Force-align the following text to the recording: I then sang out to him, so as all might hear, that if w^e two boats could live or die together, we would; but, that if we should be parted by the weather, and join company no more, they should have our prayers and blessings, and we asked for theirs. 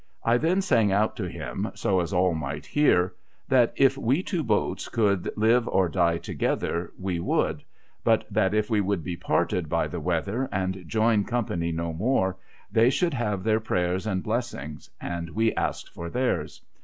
I 0.23 0.39
then 0.39 0.63
sang 0.63 0.91
out 0.91 1.15
to 1.17 1.29
him, 1.29 1.69
so 1.75 1.99
as 1.99 2.11
all 2.11 2.33
might 2.33 2.65
hear, 2.65 3.13
that 3.47 3.71
if 3.75 3.95
w^e 3.97 4.25
two 4.25 4.43
boats 4.43 4.89
could 4.89 5.29
live 5.37 5.67
or 5.67 5.87
die 5.89 6.17
together, 6.17 6.91
we 6.97 7.19
would; 7.19 7.63
but, 8.03 8.25
that 8.31 8.55
if 8.55 8.67
we 8.67 8.81
should 8.81 9.03
be 9.03 9.15
parted 9.15 9.69
by 9.69 9.87
the 9.87 9.99
weather, 9.99 10.49
and 10.51 10.85
join 10.87 11.23
company 11.23 11.71
no 11.71 11.93
more, 11.93 12.35
they 12.71 12.89
should 12.89 13.13
have 13.13 13.45
our 13.47 13.59
prayers 13.59 14.07
and 14.07 14.23
blessings, 14.23 14.89
and 14.99 15.29
we 15.29 15.53
asked 15.53 15.89
for 15.89 16.09
theirs. 16.09 16.61